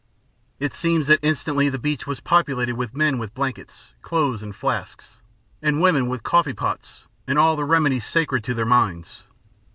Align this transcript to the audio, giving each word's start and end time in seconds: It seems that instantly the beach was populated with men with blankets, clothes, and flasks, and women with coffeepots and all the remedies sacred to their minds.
It 0.59 0.73
seems 0.73 1.05
that 1.05 1.19
instantly 1.21 1.69
the 1.69 1.77
beach 1.77 2.07
was 2.07 2.19
populated 2.19 2.75
with 2.75 2.95
men 2.95 3.19
with 3.19 3.35
blankets, 3.35 3.93
clothes, 4.01 4.41
and 4.41 4.55
flasks, 4.55 5.21
and 5.61 5.79
women 5.79 6.07
with 6.09 6.23
coffeepots 6.23 7.05
and 7.27 7.37
all 7.37 7.55
the 7.55 7.65
remedies 7.65 8.07
sacred 8.07 8.43
to 8.45 8.55
their 8.55 8.65
minds. 8.65 9.25